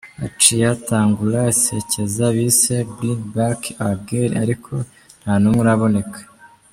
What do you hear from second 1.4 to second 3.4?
isekeza bise 'Bring